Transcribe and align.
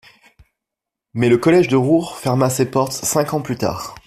Mais 1.13 1.29
le 1.29 1.37
Collège 1.37 1.67
du 1.67 1.75
Roure 1.75 2.17
ferma 2.17 2.49
ses 2.49 2.65
portes 2.65 2.91
cinq 2.93 3.35
ans 3.35 3.41
plus 3.41 3.55
tard. 3.55 3.93